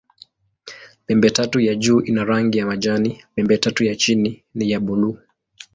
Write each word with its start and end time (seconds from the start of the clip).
Pembetatu 1.05 1.59
ya 1.59 1.75
juu 1.75 2.01
ina 2.01 2.23
rangi 2.25 2.57
ya 2.57 2.65
majani, 2.65 3.23
pembetatu 3.35 3.83
ya 3.83 3.95
chini 3.95 4.43
ni 4.55 4.71
ya 4.71 4.79
buluu. 4.79 5.17